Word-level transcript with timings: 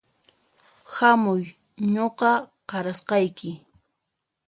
Hamuy 0.93 1.43
nuqa 1.93 2.31
qarasqayki 2.69 3.51